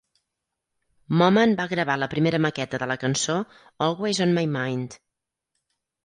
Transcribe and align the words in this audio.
Moman 1.21 1.51
va 1.59 1.65
gravar 1.73 1.97
la 2.03 2.07
primera 2.13 2.39
maqueta 2.45 2.79
de 2.83 2.87
la 2.91 2.95
cançó 3.03 3.35
"Always 3.89 4.23
on 4.25 4.33
My 4.39 4.47
Mind"". 4.55 4.97